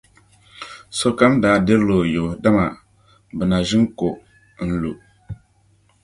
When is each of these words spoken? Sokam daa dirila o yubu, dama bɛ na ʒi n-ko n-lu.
Sokam 0.99 1.33
daa 1.41 1.63
dirila 1.65 1.95
o 2.01 2.03
yubu, 2.13 2.31
dama 2.43 2.65
bɛ 3.37 3.43
na 3.49 3.57
ʒi 3.67 3.77
n-ko 3.83 4.07
n-lu. 4.67 4.91